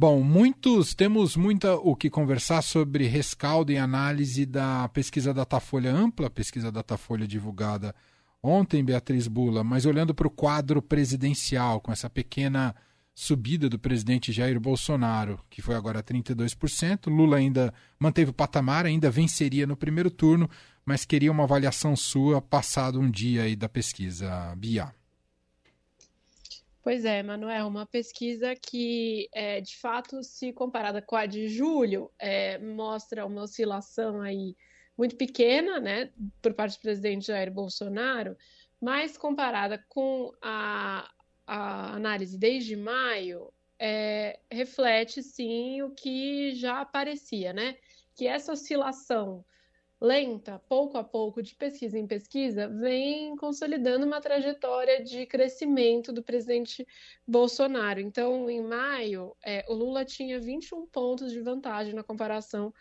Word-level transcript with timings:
Bom, 0.00 0.22
muitos 0.22 0.94
temos 0.94 1.34
muita 1.34 1.74
o 1.74 1.96
que 1.96 2.08
conversar 2.08 2.62
sobre 2.62 3.08
rescaldo 3.08 3.72
e 3.72 3.76
análise 3.78 4.46
da 4.46 4.88
pesquisa 4.90 5.34
Datafolha 5.34 5.92
ampla, 5.92 6.30
pesquisa 6.30 6.70
Datafolha 6.70 7.26
divulgada 7.26 7.92
ontem, 8.40 8.84
Beatriz 8.84 9.26
Bula, 9.26 9.64
mas 9.64 9.86
olhando 9.86 10.14
para 10.14 10.28
o 10.28 10.30
quadro 10.30 10.80
presidencial, 10.80 11.80
com 11.80 11.90
essa 11.90 12.08
pequena 12.08 12.76
subida 13.12 13.68
do 13.68 13.76
presidente 13.76 14.30
Jair 14.30 14.60
Bolsonaro, 14.60 15.40
que 15.50 15.60
foi 15.60 15.74
agora 15.74 16.00
32%. 16.00 17.08
Lula 17.08 17.38
ainda 17.38 17.74
manteve 17.98 18.30
o 18.30 18.34
patamar, 18.34 18.86
ainda 18.86 19.10
venceria 19.10 19.66
no 19.66 19.76
primeiro 19.76 20.12
turno, 20.12 20.48
mas 20.86 21.04
queria 21.04 21.32
uma 21.32 21.42
avaliação 21.42 21.96
sua 21.96 22.40
passado 22.40 23.00
um 23.00 23.10
dia 23.10 23.42
aí 23.42 23.56
da 23.56 23.68
pesquisa 23.68 24.54
Bia. 24.56 24.94
Pois 26.82 27.04
é, 27.04 27.22
Manuel, 27.22 27.66
uma 27.66 27.86
pesquisa 27.86 28.54
que, 28.54 29.28
é, 29.32 29.60
de 29.60 29.76
fato, 29.76 30.22
se 30.22 30.52
comparada 30.52 31.02
com 31.02 31.16
a 31.16 31.26
de 31.26 31.48
julho, 31.48 32.10
é, 32.18 32.58
mostra 32.58 33.26
uma 33.26 33.42
oscilação 33.42 34.20
aí 34.20 34.56
muito 34.96 35.16
pequena, 35.16 35.78
né, 35.78 36.10
por 36.42 36.54
parte 36.54 36.76
do 36.78 36.82
presidente 36.82 37.26
Jair 37.26 37.52
Bolsonaro, 37.52 38.36
mas 38.80 39.18
comparada 39.18 39.84
com 39.88 40.32
a, 40.42 41.08
a 41.46 41.94
análise 41.94 42.38
desde 42.38 42.76
maio, 42.76 43.52
é, 43.78 44.40
reflete 44.50 45.22
sim 45.22 45.82
o 45.82 45.90
que 45.90 46.54
já 46.54 46.80
aparecia, 46.80 47.52
né? 47.52 47.76
Que 48.16 48.26
essa 48.26 48.52
oscilação 48.52 49.44
lenta, 50.00 50.60
pouco 50.68 50.96
a 50.96 51.04
pouco, 51.04 51.42
de 51.42 51.54
pesquisa 51.54 51.98
em 51.98 52.06
pesquisa, 52.06 52.68
vem 52.68 53.36
consolidando 53.36 54.06
uma 54.06 54.20
trajetória 54.20 55.02
de 55.02 55.26
crescimento 55.26 56.12
do 56.12 56.22
presidente 56.22 56.86
Bolsonaro. 57.26 58.00
Então, 58.00 58.48
em 58.48 58.62
maio, 58.62 59.36
é, 59.44 59.64
o 59.68 59.74
Lula 59.74 60.04
tinha 60.04 60.38
21 60.38 60.86
pontos 60.86 61.32
de 61.32 61.40
vantagem 61.40 61.94
na 61.94 62.04
comparação 62.04 62.72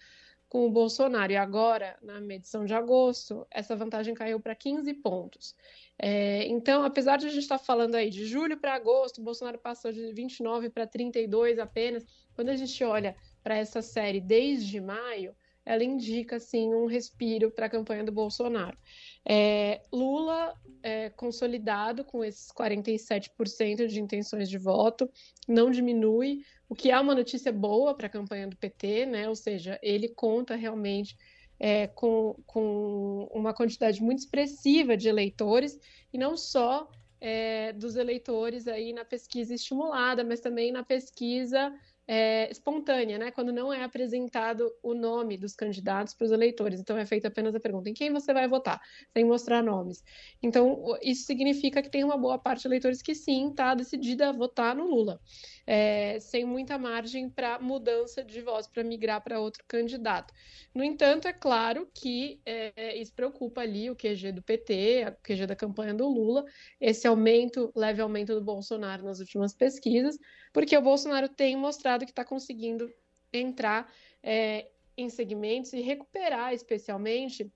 com 0.48 0.66
o 0.66 0.72
Bolsonaro. 0.72 1.32
E 1.32 1.36
agora, 1.36 1.98
na 2.02 2.22
medição 2.22 2.66
de 2.66 2.74
agosto, 2.74 3.46
essa 3.50 3.76
vantagem 3.76 4.14
caiu 4.14 4.40
para 4.40 4.56
15 4.56 4.94
pontos. 4.96 5.56
É, 6.00 6.46
então, 6.48 6.84
apesar 6.84 7.18
de 7.18 7.26
a 7.26 7.30
gente 7.30 7.42
estar 7.42 7.58
tá 7.58 7.64
falando 7.64 7.96
aí 7.96 8.10
de 8.10 8.26
julho 8.26 8.58
para 8.58 8.76
agosto, 8.76 9.20
o 9.20 9.24
Bolsonaro 9.24 9.58
passou 9.58 9.92
de 9.92 10.14
29 10.14 10.70
para 10.70 10.86
32 10.86 11.58
apenas. 11.60 12.06
Quando 12.36 12.50
a 12.50 12.56
gente 12.56 12.82
olha 12.84 13.16
para 13.44 13.58
essa 13.58 13.82
série 13.82 14.22
desde 14.22 14.80
maio, 14.80 15.36
ela 15.68 15.84
indica 15.84 16.38
assim 16.38 16.74
um 16.74 16.86
respiro 16.86 17.52
para 17.52 17.66
a 17.66 17.70
campanha 17.70 18.04
do 18.04 18.12
Bolsonaro. 18.12 18.78
É, 19.26 19.82
Lula 19.92 20.54
é, 20.82 21.10
consolidado 21.10 22.06
com 22.06 22.24
esses 22.24 22.50
47% 22.54 23.88
de 23.88 24.00
intenções 24.00 24.50
de 24.50 24.58
voto, 24.58 25.10
não 25.46 25.70
diminui, 25.70 26.46
o 26.70 26.74
que 26.76 26.90
é 26.90 26.98
uma 26.98 27.14
notícia 27.14 27.52
boa 27.52 27.94
para 27.94 28.08
a 28.08 28.10
campanha 28.10 28.48
do 28.48 28.56
PT, 28.56 29.06
né? 29.08 29.28
Ou 29.28 29.36
seja, 29.36 29.78
ele 29.84 30.08
conta 30.08 30.56
realmente 30.56 31.18
é, 31.60 31.88
com, 31.88 32.36
com 32.46 33.30
uma 33.34 33.54
quantidade 33.54 34.02
muito 34.02 34.20
expressiva 34.20 34.96
de 34.96 35.10
eleitores 35.10 35.78
e 36.14 36.18
não 36.18 36.38
só 36.38 36.90
é, 37.20 37.74
dos 37.74 37.98
eleitores 37.98 38.70
aí 38.70 38.94
na 38.94 39.04
pesquisa 39.04 39.54
estimulada, 39.54 40.24
mas 40.24 40.40
também 40.40 40.72
na 40.72 40.84
pesquisa 40.84 41.74
é, 42.08 42.50
espontânea, 42.50 43.18
né? 43.18 43.32
Quando 43.32 43.52
não 43.52 43.72
é 43.72 43.84
apresentado 43.84 44.72
o 44.82 44.94
nome 44.94 45.38
dos 45.38 45.54
candidatos 45.54 46.14
para 46.14 46.26
os 46.26 46.32
eleitores. 46.32 46.80
Então 46.80 46.98
é 46.98 47.06
feita 47.06 47.28
apenas 47.28 47.54
a 47.54 47.60
pergunta: 47.60 47.90
em 47.90 47.94
quem 47.94 48.12
você 48.12 48.34
vai 48.34 48.48
votar? 48.48 48.82
Sem 49.12 49.26
mostrar 49.26 49.62
nomes. 49.62 50.04
Então, 50.42 50.98
isso 51.02 51.26
significa 51.26 51.82
que 51.82 51.90
tem 51.90 52.04
uma 52.04 52.18
boa 52.18 52.40
parte 52.40 52.62
de 52.62 52.68
eleitores 52.68 53.02
que 53.02 53.14
sim 53.14 53.50
está 53.50 53.76
decidida 53.76 54.30
a 54.30 54.32
votar 54.32 54.76
no 54.76 54.86
Lula, 54.88 55.20
é, 55.70 56.18
sem 56.22 56.46
muita 56.46 56.78
margem 56.78 57.30
para 57.30 57.60
mudança 57.60 58.24
de 58.24 58.42
voz, 58.42 58.66
para 58.66 58.86
migrar 58.86 59.22
para 59.22 59.42
outro 59.42 59.66
candidato. 59.68 60.34
No 60.74 60.82
entanto, 60.82 61.28
é 61.28 61.34
claro 61.34 61.90
que 61.94 62.40
é, 62.46 62.98
isso 62.98 63.14
preocupa 63.14 63.60
ali 63.62 63.90
o 63.90 63.96
QG 63.96 64.32
do 64.32 64.42
PT, 64.42 65.06
o 65.10 65.22
QG 65.22 65.46
da 65.46 65.58
campanha 65.58 65.94
do 65.94 66.08
Lula, 66.08 66.46
esse 66.80 67.06
aumento, 67.06 67.70
leve 67.76 68.02
aumento 68.02 68.34
do 68.34 68.42
Bolsonaro 68.42 69.04
nas 69.04 69.20
últimas 69.20 69.54
pesquisas, 69.54 70.18
porque 70.54 70.78
o 70.78 70.82
Bolsonaro 70.82 71.28
tem 71.28 71.58
mostrado 71.58 72.06
que 72.06 72.12
está 72.12 72.24
conseguindo 72.24 72.90
entrar 73.34 73.92
é, 74.24 74.70
em 74.96 75.10
segmentos 75.10 75.74
e 75.74 75.82
recuperar, 75.82 76.54
especialmente, 76.54 77.52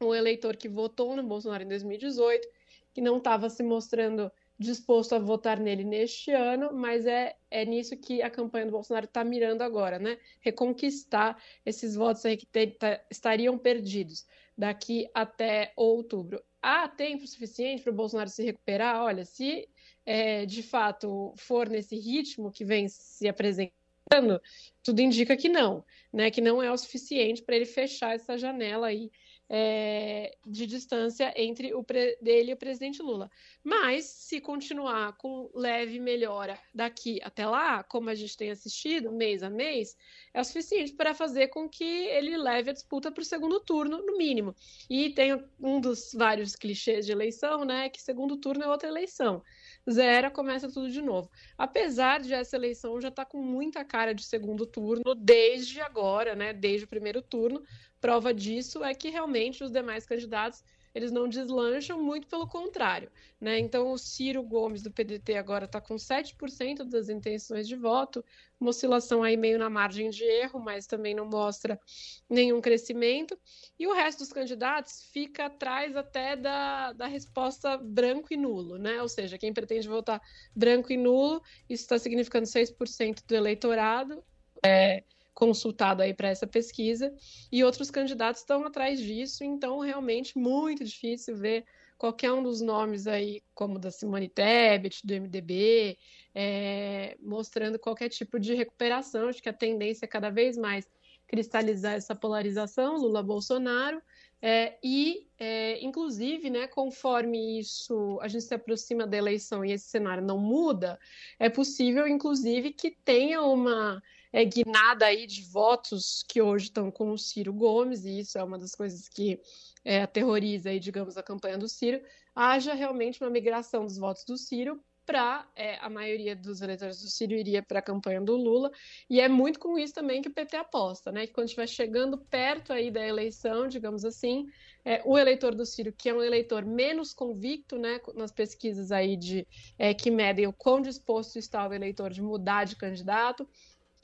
o 0.00 0.12
eleitor 0.12 0.56
que 0.56 0.68
votou 0.68 1.14
no 1.14 1.22
Bolsonaro 1.22 1.62
em 1.62 1.68
2018, 1.68 2.48
que 2.92 3.00
não 3.00 3.18
estava 3.18 3.48
se 3.48 3.62
mostrando 3.62 4.30
disposto 4.58 5.14
a 5.14 5.18
votar 5.18 5.58
nele 5.58 5.84
neste 5.84 6.30
ano, 6.30 6.72
mas 6.72 7.06
é, 7.06 7.36
é 7.50 7.64
nisso 7.64 7.96
que 7.96 8.22
a 8.22 8.30
campanha 8.30 8.66
do 8.66 8.72
Bolsonaro 8.72 9.06
está 9.06 9.24
mirando 9.24 9.62
agora, 9.62 9.98
né? 9.98 10.18
Reconquistar 10.40 11.42
esses 11.66 11.94
votos 11.94 12.24
aí 12.24 12.36
que 12.36 12.46
te, 12.46 12.68
tá, 12.68 13.00
estariam 13.10 13.58
perdidos 13.58 14.26
daqui 14.56 15.08
até 15.12 15.72
outubro. 15.76 16.42
Há 16.62 16.88
tempo 16.88 17.26
suficiente 17.26 17.82
para 17.82 17.92
o 17.92 17.96
Bolsonaro 17.96 18.30
se 18.30 18.42
recuperar? 18.42 19.02
Olha, 19.02 19.24
se 19.24 19.68
é, 20.06 20.46
de 20.46 20.62
fato 20.62 21.34
for 21.36 21.68
nesse 21.68 21.96
ritmo 21.96 22.50
que 22.50 22.64
vem 22.64 22.88
se 22.88 23.28
apresentando, 23.28 24.40
tudo 24.82 25.00
indica 25.00 25.36
que 25.36 25.48
não, 25.48 25.84
né? 26.12 26.30
Que 26.30 26.40
não 26.40 26.62
é 26.62 26.70
o 26.70 26.78
suficiente 26.78 27.42
para 27.42 27.56
ele 27.56 27.66
fechar 27.66 28.14
essa 28.14 28.38
janela 28.38 28.86
aí 28.86 29.10
é, 29.48 30.36
de 30.46 30.66
distância 30.66 31.32
entre 31.36 31.74
o 31.74 31.84
dele 32.20 32.50
e 32.50 32.54
o 32.54 32.56
presidente 32.56 33.02
Lula. 33.02 33.30
Mas 33.62 34.06
se 34.06 34.40
continuar 34.40 35.16
com 35.16 35.50
leve 35.54 35.98
melhora 35.98 36.58
daqui 36.74 37.20
até 37.22 37.46
lá, 37.46 37.82
como 37.82 38.10
a 38.10 38.14
gente 38.14 38.36
tem 38.36 38.50
assistido 38.50 39.12
mês 39.12 39.42
a 39.42 39.50
mês, 39.50 39.96
é 40.32 40.40
o 40.40 40.44
suficiente 40.44 40.92
para 40.92 41.14
fazer 41.14 41.48
com 41.48 41.68
que 41.68 41.84
ele 41.84 42.36
leve 42.36 42.70
a 42.70 42.74
disputa 42.74 43.10
para 43.12 43.22
o 43.22 43.24
segundo 43.24 43.60
turno, 43.60 44.04
no 44.04 44.16
mínimo. 44.16 44.54
E 44.88 45.10
tem 45.10 45.42
um 45.60 45.80
dos 45.80 46.12
vários 46.14 46.56
clichês 46.56 47.06
de 47.06 47.12
eleição, 47.12 47.64
né? 47.64 47.88
Que 47.88 48.00
segundo 48.00 48.36
turno 48.36 48.64
é 48.64 48.68
outra 48.68 48.88
eleição 48.88 49.42
zera, 49.90 50.30
começa 50.30 50.70
tudo 50.70 50.90
de 50.90 51.02
novo. 51.02 51.30
Apesar 51.56 52.20
de 52.20 52.32
essa 52.32 52.56
eleição 52.56 53.00
já 53.00 53.08
estar 53.08 53.24
tá 53.24 53.30
com 53.30 53.42
muita 53.42 53.84
cara 53.84 54.14
de 54.14 54.24
segundo 54.24 54.66
turno 54.66 55.14
desde 55.14 55.80
agora, 55.80 56.34
né? 56.34 56.52
Desde 56.52 56.84
o 56.84 56.88
primeiro 56.88 57.20
turno. 57.20 57.62
Prova 58.04 58.34
disso 58.34 58.84
é 58.84 58.94
que 58.94 59.08
realmente 59.08 59.64
os 59.64 59.70
demais 59.70 60.04
candidatos 60.04 60.62
eles 60.94 61.10
não 61.10 61.26
deslancham, 61.26 61.98
muito 61.98 62.28
pelo 62.28 62.46
contrário. 62.46 63.10
Né? 63.40 63.58
Então, 63.58 63.92
o 63.92 63.96
Ciro 63.96 64.42
Gomes, 64.42 64.82
do 64.82 64.90
PDT, 64.90 65.38
agora 65.38 65.64
está 65.64 65.80
com 65.80 65.94
7% 65.94 66.84
das 66.84 67.08
intenções 67.08 67.66
de 67.66 67.74
voto, 67.74 68.22
uma 68.60 68.68
oscilação 68.68 69.22
aí 69.22 69.38
meio 69.38 69.58
na 69.58 69.70
margem 69.70 70.10
de 70.10 70.22
erro, 70.22 70.60
mas 70.60 70.86
também 70.86 71.14
não 71.14 71.24
mostra 71.24 71.80
nenhum 72.28 72.60
crescimento. 72.60 73.38
E 73.78 73.86
o 73.86 73.94
resto 73.94 74.18
dos 74.18 74.34
candidatos 74.34 75.04
fica 75.10 75.46
atrás 75.46 75.96
até 75.96 76.36
da, 76.36 76.92
da 76.92 77.06
resposta 77.06 77.78
branco 77.78 78.34
e 78.34 78.36
nulo, 78.36 78.76
né? 78.76 79.00
Ou 79.00 79.08
seja, 79.08 79.38
quem 79.38 79.54
pretende 79.54 79.88
votar 79.88 80.20
branco 80.54 80.92
e 80.92 80.98
nulo, 80.98 81.42
isso 81.70 81.84
está 81.84 81.98
significando 81.98 82.46
6% 82.46 83.24
do 83.26 83.34
eleitorado. 83.34 84.22
É, 84.62 85.02
consultado 85.34 86.02
aí 86.02 86.14
para 86.14 86.28
essa 86.28 86.46
pesquisa, 86.46 87.12
e 87.50 87.64
outros 87.64 87.90
candidatos 87.90 88.40
estão 88.40 88.64
atrás 88.64 89.00
disso, 89.00 89.44
então 89.44 89.80
realmente 89.80 90.38
muito 90.38 90.84
difícil 90.84 91.36
ver 91.36 91.64
qualquer 91.98 92.32
um 92.32 92.42
dos 92.42 92.60
nomes 92.60 93.06
aí, 93.06 93.42
como 93.54 93.78
da 93.78 93.90
Simone 93.90 94.28
Tebet, 94.28 95.06
do 95.06 95.14
MDB, 95.14 95.96
é, 96.34 97.16
mostrando 97.20 97.78
qualquer 97.78 98.08
tipo 98.08 98.38
de 98.38 98.54
recuperação. 98.54 99.28
Acho 99.28 99.42
que 99.42 99.48
a 99.48 99.52
tendência 99.52 100.04
é 100.04 100.08
cada 100.08 100.30
vez 100.30 100.56
mais 100.56 100.86
cristalizar 101.26 101.94
essa 101.94 102.14
polarização, 102.14 102.96
Lula-Bolsonaro, 102.96 104.02
é, 104.42 104.76
e, 104.84 105.26
é, 105.38 105.82
inclusive, 105.82 106.50
né, 106.50 106.68
conforme 106.68 107.58
isso 107.58 108.18
a 108.20 108.28
gente 108.28 108.44
se 108.44 108.54
aproxima 108.54 109.06
da 109.06 109.16
eleição 109.16 109.64
e 109.64 109.72
esse 109.72 109.86
cenário 109.88 110.22
não 110.22 110.38
muda, 110.38 111.00
é 111.38 111.48
possível, 111.48 112.06
inclusive, 112.06 112.70
que 112.72 112.90
tenha 112.90 113.40
uma 113.40 114.02
é, 114.34 114.44
guinada 114.44 115.06
aí 115.06 115.28
de 115.28 115.42
votos 115.42 116.24
que 116.28 116.42
hoje 116.42 116.64
estão 116.64 116.90
com 116.90 117.12
o 117.12 117.16
Ciro 117.16 117.52
Gomes, 117.52 118.04
e 118.04 118.18
isso 118.18 118.36
é 118.36 118.42
uma 118.42 118.58
das 118.58 118.74
coisas 118.74 119.08
que 119.08 119.40
é, 119.84 120.02
aterroriza 120.02 120.70
aí, 120.70 120.80
digamos, 120.80 121.16
a 121.16 121.22
campanha 121.22 121.56
do 121.56 121.68
Ciro, 121.68 122.02
haja 122.34 122.74
realmente 122.74 123.22
uma 123.22 123.30
migração 123.30 123.84
dos 123.84 123.96
votos 123.96 124.24
do 124.24 124.36
Ciro 124.36 124.82
para 125.06 125.46
é, 125.54 125.76
a 125.76 125.88
maioria 125.88 126.34
dos 126.34 126.62
eleitores 126.62 127.00
do 127.00 127.08
Ciro 127.08 127.34
iria 127.34 127.62
para 127.62 127.78
a 127.78 127.82
campanha 127.82 128.20
do 128.20 128.36
Lula, 128.36 128.72
e 129.08 129.20
é 129.20 129.28
muito 129.28 129.60
com 129.60 129.78
isso 129.78 129.94
também 129.94 130.20
que 130.20 130.28
o 130.28 130.32
PT 130.34 130.56
aposta, 130.56 131.12
né? 131.12 131.28
Que 131.28 131.32
quando 131.32 131.46
estiver 131.46 131.68
chegando 131.68 132.18
perto 132.18 132.72
aí 132.72 132.90
da 132.90 133.06
eleição, 133.06 133.68
digamos 133.68 134.04
assim, 134.04 134.46
é, 134.84 135.00
o 135.04 135.16
eleitor 135.16 135.54
do 135.54 135.64
Ciro, 135.64 135.92
que 135.92 136.08
é 136.08 136.14
um 136.14 136.22
eleitor 136.22 136.64
menos 136.64 137.12
convicto, 137.12 137.78
né? 137.78 138.00
Nas 138.14 138.32
pesquisas 138.32 138.90
aí 138.90 139.16
de 139.16 139.46
é, 139.78 139.94
que 139.94 140.10
medem 140.10 140.46
o 140.46 140.52
quão 140.52 140.80
disposto 140.80 141.38
está 141.38 141.68
o 141.68 141.72
eleitor 141.72 142.10
de 142.10 142.22
mudar 142.22 142.64
de 142.64 142.74
candidato, 142.74 143.48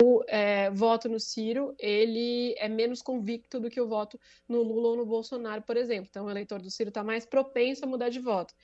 o 0.01 0.25
é, 0.27 0.71
voto 0.71 1.09
no 1.09 1.21
Ciro 1.21 1.75
ele 1.79 2.55
é 2.59 2.69
menos 2.69 3.03
convicto 3.03 3.61
do 3.61 3.69
que 3.69 3.81
o 3.81 3.87
voto 3.87 4.19
no 4.49 4.63
Lula 4.63 4.89
ou 4.89 4.97
no 4.97 5.05
Bolsonaro, 5.05 5.63
por 5.63 5.77
exemplo. 5.77 6.09
Então, 6.09 6.27
o 6.27 6.31
eleitor 6.31 6.61
do 6.61 6.71
Ciro 6.71 6.89
está 6.89 7.05
mais 7.05 7.27
propenso 7.27 7.85
a 7.85 7.89
mudar 7.89 8.09
de 8.09 8.19
voto. 8.19 8.55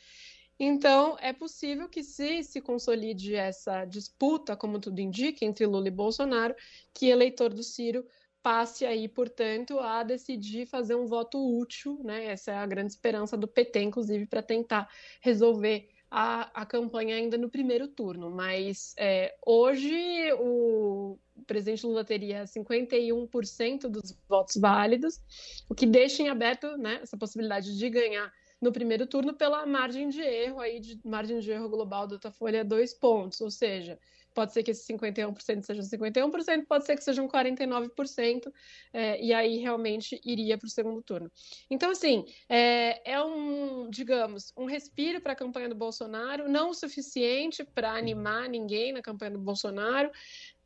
Então, 0.59 1.17
é 1.21 1.35
possível 1.35 1.89
que 1.89 2.03
se 2.03 2.43
se 2.43 2.61
consolide 2.63 3.35
essa 3.35 3.85
disputa, 3.85 4.57
como 4.57 4.81
tudo 4.81 4.99
indica, 5.01 5.45
entre 5.45 5.67
Lula 5.67 5.89
e 5.89 5.91
Bolsonaro, 5.91 6.55
que 6.95 7.07
eleitor 7.07 7.53
do 7.53 7.63
Ciro 7.63 8.07
passe 8.43 8.87
aí, 8.87 9.07
portanto, 9.07 9.79
a 9.79 10.03
decidir 10.03 10.67
fazer 10.67 10.95
um 10.95 11.07
voto 11.07 11.39
útil, 11.59 12.01
né? 12.03 12.27
Essa 12.27 12.53
é 12.53 12.57
a 12.57 12.67
grande 12.67 12.93
esperança 12.93 13.37
do 13.37 13.47
PT, 13.47 13.83
inclusive, 13.83 14.25
para 14.25 14.43
tentar 14.43 14.89
resolver 15.21 15.89
a, 16.11 16.63
a 16.63 16.65
campanha 16.65 17.17
ainda 17.17 17.37
no 17.37 17.51
primeiro 17.51 17.89
turno. 17.89 18.31
Mas 18.31 18.95
é, 18.97 19.37
hoje 19.45 20.33
o 20.39 21.19
presidente 21.47 21.87
Lula 21.87 22.05
teria 22.05 22.45
51% 22.45 23.89
dos 23.89 24.17
votos 24.29 24.57
válidos, 24.57 25.21
o 25.69 25.75
que 25.75 25.87
deixa 25.87 26.23
em 26.23 26.29
aberto 26.29 26.77
né, 26.77 27.01
essa 27.03 27.17
possibilidade 27.17 27.77
de 27.77 27.91
ganhar 27.91 28.33
no 28.61 28.73
primeiro 28.73 29.07
turno 29.07 29.35
pela 29.35 29.67
margem 29.67 30.09
de 30.09 30.21
erro 30.21 30.61
aí 30.61 30.81
de 30.81 30.99
margem 31.05 31.41
de 31.41 31.51
erro 31.51 31.69
global 31.69 32.07
do 32.07 32.17
Datafolha 32.17 32.65
dois 32.65 32.95
pontos, 32.95 33.41
ou 33.41 33.51
seja, 33.51 33.99
pode 34.37 34.53
ser 34.53 34.63
que 34.63 34.71
esse 34.71 34.93
51% 34.93 35.63
seja 35.63 35.81
51%, 35.81 36.67
pode 36.67 36.85
ser 36.85 36.95
que 36.95 37.03
sejam 37.03 37.27
49%, 37.27 38.53
é, 38.93 39.19
e 39.25 39.33
aí 39.33 39.57
realmente 39.57 40.21
iria 40.23 40.59
para 40.59 40.67
o 40.67 40.71
segundo 40.71 41.03
turno. 41.03 41.33
Então, 41.71 41.91
assim, 41.91 42.27
é, 42.47 43.13
é 43.13 43.23
um, 43.23 43.89
digamos, 43.89 44.53
um 44.55 44.67
respiro 44.67 45.23
para 45.23 45.33
a 45.33 45.37
campanha 45.37 45.71
do 45.71 45.75
Bolsonaro, 45.75 46.51
não 46.51 46.69
o 46.69 46.75
suficiente 46.75 47.65
para 47.65 47.93
animar 47.93 48.47
ninguém 48.47 48.93
na 48.93 49.01
campanha 49.01 49.31
do 49.31 49.39
Bolsonaro, 49.39 50.11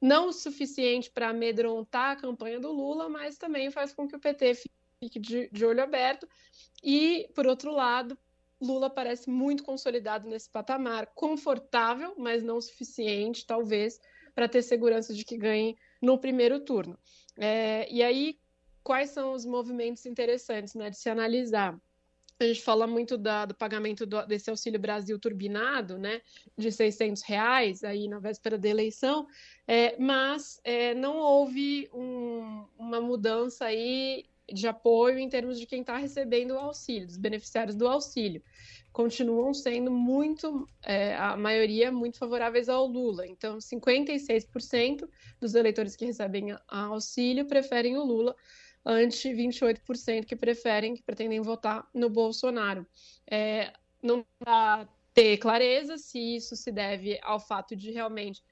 não 0.01 0.29
o 0.29 0.33
suficiente 0.33 1.11
para 1.11 1.29
amedrontar 1.29 2.13
a 2.13 2.17
campanha 2.17 2.59
do 2.59 2.73
Lula, 2.73 3.09
mas 3.09 3.37
também 3.37 3.71
faz 3.71 3.93
com 3.93 4.09
que 4.09 4.17
o 4.17 4.21
PT 4.21 4.55
fique 5.01 5.19
de, 5.19 5.49
de 5.51 5.65
olho 5.65 5.83
aberto. 5.83 6.29
E, 6.83 7.29
por 7.35 7.47
outro 7.47 7.71
lado, 7.71 8.17
Lula 8.61 8.91
parece 8.91 9.29
muito 9.29 9.63
consolidado 9.63 10.29
nesse 10.29 10.49
patamar, 10.49 11.07
confortável, 11.15 12.15
mas 12.17 12.43
não 12.43 12.61
suficiente, 12.61 13.47
talvez, 13.47 14.01
para 14.35 14.49
ter 14.49 14.63
segurança 14.63 15.15
de 15.15 15.25
que 15.25 15.37
ganhe 15.37 15.77
no 16.01 16.19
primeiro 16.19 16.61
turno. 16.61 16.99
É, 17.37 17.91
e 17.91 18.03
aí, 18.03 18.39
quais 18.83 19.11
são 19.11 19.33
os 19.33 19.45
movimentos 19.45 20.05
interessantes 20.07 20.75
né, 20.75 20.91
de 20.91 20.97
se 20.97 21.09
analisar? 21.09 21.79
A 22.41 22.47
gente 22.47 22.63
fala 22.63 22.87
muito 22.87 23.19
da, 23.19 23.45
do 23.45 23.55
pagamento 23.55 24.07
do, 24.07 24.25
desse 24.27 24.49
Auxílio 24.49 24.81
Brasil 24.81 25.19
turbinado, 25.19 25.99
né, 25.99 26.23
de 26.57 26.73
600 26.73 27.23
reais, 27.23 27.85
aí 27.85 28.09
na 28.09 28.19
véspera 28.19 28.57
da 28.57 28.67
eleição, 28.67 29.27
é, 29.69 29.95
mas 29.99 30.59
é, 30.65 30.95
não 30.95 31.19
houve 31.19 31.91
um, 31.93 32.65
uma 32.79 32.99
mudança 32.99 33.67
aí 33.67 34.25
de 34.51 34.67
apoio 34.67 35.19
em 35.19 35.29
termos 35.29 35.61
de 35.61 35.67
quem 35.67 35.83
está 35.83 35.99
recebendo 35.99 36.53
o 36.53 36.59
auxílio, 36.59 37.07
dos 37.07 37.19
beneficiários 37.19 37.77
do 37.77 37.87
auxílio. 37.87 38.43
Continuam 38.91 39.53
sendo 39.53 39.91
muito, 39.91 40.67
é, 40.83 41.15
a 41.15 41.37
maioria, 41.37 41.93
muito 41.93 42.19
favoráveis 42.19 42.69
ao 42.69 42.87
Lula. 42.87 43.27
Então, 43.27 43.59
56% 43.59 45.09
dos 45.39 45.55
eleitores 45.55 45.95
que 45.95 46.07
recebem 46.07 46.57
auxílio 46.67 47.45
preferem 47.45 47.97
o 47.97 48.03
Lula, 48.03 48.35
ante 48.85 49.29
28% 49.33 50.25
que 50.25 50.37
preferem, 50.37 50.95
que 50.95 51.03
pretendem 51.03 51.41
votar 51.41 51.89
no 51.95 52.09
Bolsonaro. 52.09 52.87
É, 53.31 53.73
não 54.03 54.25
dá 54.45 54.89
ter 55.13 55.37
clareza 55.39 55.99
se 55.99 56.19
isso 56.19 56.57
se 56.57 56.71
deve 56.71 57.19
ao 57.23 57.41
fato 57.41 57.77
de 57.77 57.91
realmente 57.91 58.43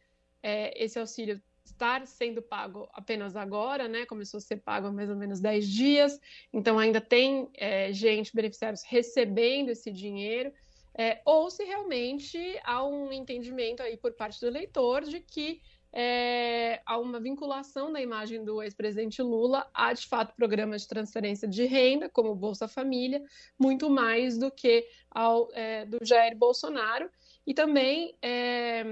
é, 0.43 0.73
esse 0.83 0.99
auxílio 0.99 1.41
estar 1.65 2.07
sendo 2.07 2.43
pago 2.43 2.89
apenas 2.93 3.37
agora, 3.37 3.87
né? 3.87 4.07
Começou 4.07 4.39
a 4.39 4.41
ser 4.41 4.57
pago 4.57 4.89
há 4.89 4.93
mais 4.93 5.11
ou 5.11 5.17
menos 5.17 5.41
10 5.41 5.69
dias, 5.69 6.21
então 6.53 6.79
ainda 6.79 7.01
tem 7.01 7.49
é, 7.55 7.93
gente, 7.93 8.35
beneficiários, 8.35 8.83
recebendo 8.85 9.69
esse 9.71 9.91
dinheiro, 9.91 10.53
é, 10.95 11.21
ou 11.25 11.51
se 11.51 11.63
realmente 11.65 12.39
há 12.65 12.85
um 12.85 13.13
entendimento 13.13 13.83
aí 13.83 13.97
por 13.97 14.13
parte 14.15 14.41
do 14.41 14.47
eleitor 14.47 15.05
de 15.05 15.21
que 15.21 15.61
é, 16.01 16.81
há 16.87 16.97
uma 16.97 17.19
vinculação 17.19 17.93
da 17.93 18.01
imagem 18.01 18.45
do 18.45 18.63
ex-presidente 18.63 19.21
Lula 19.21 19.69
a, 19.75 19.93
de 19.93 20.07
fato, 20.07 20.33
programas 20.37 20.83
de 20.83 20.89
transferência 20.89 21.49
de 21.49 21.67
renda, 21.67 22.09
como 22.09 22.37
Bolsa 22.37 22.69
Família, 22.69 23.21
muito 23.59 23.91
mais 23.91 24.39
do 24.39 24.49
que 24.49 24.87
ao 25.11 25.49
é, 25.53 25.85
do 25.87 25.99
Jair 26.01 26.37
Bolsonaro. 26.37 27.11
E 27.45 27.53
também 27.53 28.15
é, 28.23 28.85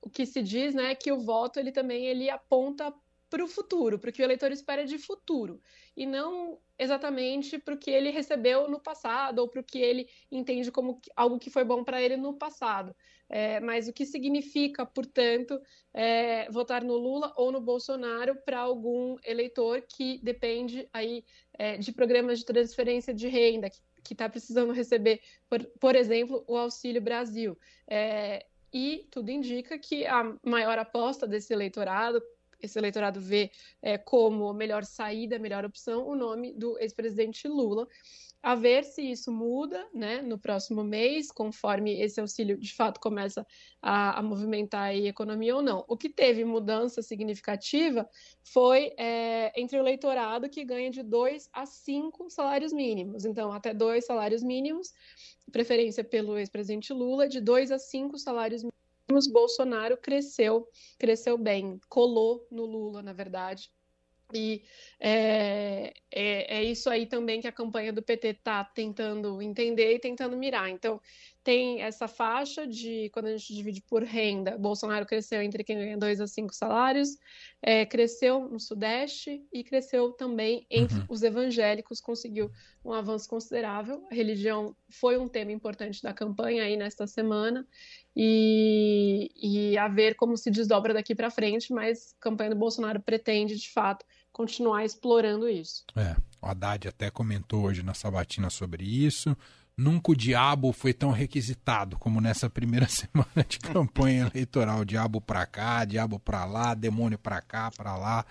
o 0.00 0.08
que 0.08 0.24
se 0.24 0.40
diz, 0.40 0.72
né, 0.72 0.94
que 0.94 1.10
o 1.10 1.18
voto 1.18 1.58
ele 1.58 1.72
também 1.72 2.06
ele 2.06 2.30
aponta 2.30 2.94
para 3.32 3.42
o 3.42 3.48
futuro, 3.48 3.98
para 3.98 4.10
o 4.10 4.12
que 4.12 4.20
o 4.20 4.24
eleitor 4.24 4.52
espera 4.52 4.84
de 4.84 4.98
futuro, 4.98 5.58
e 5.96 6.04
não 6.04 6.58
exatamente 6.78 7.58
para 7.58 7.72
o 7.72 7.78
que 7.78 7.90
ele 7.90 8.10
recebeu 8.10 8.68
no 8.68 8.78
passado 8.78 9.38
ou 9.38 9.48
para 9.48 9.62
o 9.62 9.64
que 9.64 9.78
ele 9.78 10.06
entende 10.30 10.70
como 10.70 11.00
algo 11.16 11.38
que 11.38 11.48
foi 11.48 11.64
bom 11.64 11.82
para 11.82 12.02
ele 12.02 12.18
no 12.18 12.34
passado. 12.34 12.94
É, 13.30 13.58
mas 13.60 13.88
o 13.88 13.92
que 13.94 14.04
significa, 14.04 14.84
portanto, 14.84 15.58
é, 15.94 16.46
votar 16.50 16.84
no 16.84 16.94
Lula 16.94 17.32
ou 17.34 17.50
no 17.50 17.58
Bolsonaro 17.58 18.36
para 18.44 18.58
algum 18.58 19.16
eleitor 19.24 19.80
que 19.80 20.20
depende 20.22 20.86
aí 20.92 21.24
é, 21.54 21.78
de 21.78 21.90
programas 21.90 22.40
de 22.40 22.44
transferência 22.44 23.14
de 23.14 23.28
renda, 23.28 23.70
que 24.04 24.12
está 24.12 24.28
precisando 24.28 24.74
receber, 24.74 25.22
por, 25.48 25.64
por, 25.80 25.96
exemplo, 25.96 26.44
o 26.46 26.54
Auxílio 26.54 27.00
Brasil. 27.00 27.56
É, 27.88 28.44
e 28.70 29.06
tudo 29.10 29.30
indica 29.30 29.78
que 29.78 30.06
a 30.06 30.34
maior 30.42 30.78
aposta 30.78 31.26
desse 31.26 31.52
eleitorado, 31.52 32.22
esse 32.62 32.78
eleitorado 32.78 33.20
vê 33.20 33.50
é, 33.82 33.98
como 33.98 34.52
melhor 34.52 34.84
saída, 34.84 35.38
melhor 35.38 35.64
opção, 35.64 36.06
o 36.06 36.14
nome 36.14 36.52
do 36.54 36.78
ex-presidente 36.78 37.48
Lula 37.48 37.86
a 38.42 38.56
ver 38.56 38.82
se 38.82 39.00
isso 39.02 39.30
muda 39.30 39.86
né, 39.94 40.20
no 40.20 40.36
próximo 40.36 40.82
mês, 40.82 41.30
conforme 41.30 42.00
esse 42.00 42.20
auxílio 42.20 42.58
de 42.58 42.74
fato 42.74 42.98
começa 42.98 43.46
a, 43.80 44.18
a 44.18 44.22
movimentar 44.22 44.88
a 44.88 44.94
economia 44.94 45.54
ou 45.54 45.62
não. 45.62 45.84
O 45.86 45.96
que 45.96 46.08
teve 46.08 46.44
mudança 46.44 47.00
significativa 47.02 48.08
foi 48.42 48.92
é, 48.98 49.52
entre 49.58 49.78
o 49.78 49.80
eleitorado 49.80 50.48
que 50.48 50.64
ganha 50.64 50.90
de 50.90 51.04
2 51.04 51.50
a 51.52 51.64
5 51.64 52.28
salários 52.30 52.72
mínimos. 52.72 53.24
Então, 53.24 53.52
até 53.52 53.72
dois 53.72 54.06
salários 54.06 54.42
mínimos, 54.42 54.92
preferência 55.52 56.02
pelo 56.02 56.36
ex-presidente 56.36 56.92
Lula, 56.92 57.28
de 57.28 57.40
2 57.40 57.70
a 57.70 57.78
5 57.78 58.18
salários 58.18 58.62
mínimos, 58.64 58.81
Bolsonaro 59.26 59.96
cresceu, 59.96 60.68
cresceu 60.98 61.38
bem, 61.38 61.80
colou 61.88 62.46
no 62.50 62.64
Lula, 62.64 63.02
na 63.02 63.12
verdade 63.12 63.70
e 64.34 64.62
é, 64.98 65.92
é, 66.10 66.58
é, 66.58 66.64
isso 66.64 66.88
aí 66.88 67.06
também 67.06 67.40
que 67.40 67.46
a 67.46 67.52
campanha 67.52 67.92
do 67.92 68.02
PT 68.02 68.28
está 68.28 68.64
tentando 68.64 69.42
entender 69.42 69.94
e 69.94 69.98
tentando 69.98 70.36
mirar. 70.36 70.70
Então, 70.70 71.00
tem 71.44 71.82
essa 71.82 72.06
faixa 72.06 72.66
de, 72.66 73.10
quando 73.12 73.26
a 73.26 73.36
gente 73.36 73.54
divide 73.54 73.82
por 73.82 74.02
renda, 74.02 74.56
Bolsonaro 74.56 75.04
cresceu 75.04 75.42
entre 75.42 75.64
quem 75.64 75.76
ganha 75.76 75.98
dois 75.98 76.20
a 76.20 76.26
cinco 76.26 76.54
salários, 76.54 77.16
é, 77.60 77.84
cresceu 77.84 78.48
no 78.48 78.60
Sudeste 78.60 79.44
e 79.52 79.64
cresceu 79.64 80.12
também 80.12 80.66
entre 80.70 80.98
uhum. 80.98 81.06
os 81.08 81.22
evangélicos, 81.22 82.00
conseguiu 82.00 82.50
um 82.84 82.92
avanço 82.92 83.28
considerável. 83.28 84.06
A 84.10 84.14
religião 84.14 84.76
foi 84.88 85.18
um 85.18 85.28
tema 85.28 85.50
importante 85.50 86.02
da 86.02 86.12
campanha 86.12 86.62
aí 86.62 86.76
nesta 86.76 87.06
semana 87.06 87.66
e, 88.14 89.30
e 89.34 89.78
a 89.78 89.88
ver 89.88 90.14
como 90.14 90.36
se 90.36 90.50
desdobra 90.50 90.94
daqui 90.94 91.14
para 91.14 91.30
frente, 91.30 91.72
mas 91.72 92.14
a 92.18 92.22
campanha 92.22 92.50
do 92.50 92.56
Bolsonaro 92.56 93.00
pretende, 93.00 93.56
de 93.56 93.70
fato, 93.70 94.04
continuar 94.32 94.84
explorando 94.84 95.48
isso. 95.48 95.84
É, 95.96 96.16
o 96.40 96.46
Haddad 96.46 96.88
até 96.88 97.10
comentou 97.10 97.64
hoje 97.64 97.82
na 97.82 97.94
Sabatina 97.94 98.48
sobre 98.48 98.84
isso. 98.84 99.36
Nunca 99.76 100.12
o 100.12 100.16
diabo 100.16 100.72
foi 100.72 100.92
tão 100.92 101.10
requisitado 101.10 101.98
como 101.98 102.20
nessa 102.20 102.50
primeira 102.50 102.86
semana 102.90 103.44
de 103.48 103.58
campanha 103.58 104.30
eleitoral. 104.32 104.84
Diabo 104.84 105.20
para 105.20 105.46
cá, 105.46 105.84
diabo 105.84 106.18
para 106.18 106.44
lá, 106.44 106.74
demônio 106.74 107.18
para 107.18 107.40
cá, 107.40 107.70
para 107.70 107.96
lá. 107.96 108.24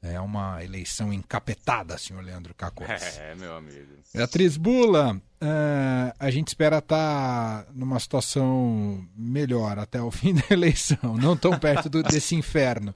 É 0.00 0.20
uma 0.20 0.62
eleição 0.62 1.12
encapetada, 1.12 1.98
senhor 1.98 2.22
Leandro 2.22 2.54
Cacos. 2.54 2.86
É, 3.18 3.34
meu 3.34 3.56
amigo. 3.56 3.94
Beatriz 4.14 4.56
Bula, 4.56 5.16
uh, 5.16 6.14
a 6.18 6.30
gente 6.30 6.48
espera 6.48 6.78
estar 6.78 7.64
tá 7.64 7.72
numa 7.74 7.98
situação 7.98 9.04
melhor 9.16 9.76
até 9.78 10.00
o 10.00 10.10
fim 10.12 10.34
da 10.34 10.44
eleição, 10.50 11.16
não 11.20 11.36
tão 11.36 11.58
perto 11.58 11.88
do, 11.88 12.02
desse 12.02 12.36
inferno. 12.36 12.94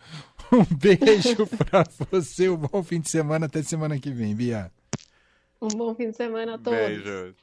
Um 0.52 0.64
beijo 0.76 1.46
para 1.46 1.84
você, 2.10 2.48
um 2.48 2.56
bom 2.56 2.82
fim 2.82 3.00
de 3.00 3.10
semana, 3.10 3.46
até 3.46 3.62
semana 3.62 3.98
que 3.98 4.10
vem, 4.10 4.34
Bia. 4.34 4.70
Um 5.60 5.68
bom 5.68 5.94
fim 5.94 6.10
de 6.10 6.16
semana 6.16 6.54
a 6.54 6.58
todos. 6.58 6.78
Beijo. 6.78 7.34